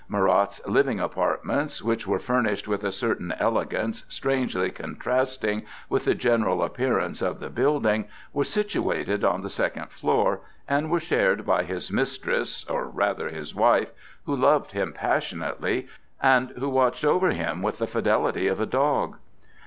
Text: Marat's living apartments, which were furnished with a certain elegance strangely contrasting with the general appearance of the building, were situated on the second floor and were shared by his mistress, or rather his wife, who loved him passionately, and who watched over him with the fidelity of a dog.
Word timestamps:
Marat's 0.09 0.59
living 0.65 0.99
apartments, 0.99 1.83
which 1.83 2.07
were 2.07 2.17
furnished 2.17 2.67
with 2.67 2.83
a 2.83 2.91
certain 2.91 3.31
elegance 3.37 4.03
strangely 4.09 4.71
contrasting 4.71 5.61
with 5.89 6.05
the 6.05 6.15
general 6.15 6.63
appearance 6.63 7.21
of 7.21 7.39
the 7.39 7.51
building, 7.51 8.05
were 8.33 8.43
situated 8.43 9.23
on 9.23 9.43
the 9.43 9.47
second 9.49 9.91
floor 9.91 10.39
and 10.67 10.89
were 10.89 10.99
shared 10.99 11.45
by 11.45 11.61
his 11.61 11.91
mistress, 11.91 12.65
or 12.67 12.87
rather 12.87 13.29
his 13.29 13.53
wife, 13.53 13.91
who 14.25 14.35
loved 14.35 14.71
him 14.71 14.91
passionately, 14.91 15.87
and 16.19 16.49
who 16.57 16.67
watched 16.69 17.05
over 17.05 17.29
him 17.29 17.61
with 17.61 17.77
the 17.77 17.85
fidelity 17.85 18.47
of 18.47 18.59
a 18.59 18.65
dog. 18.65 19.17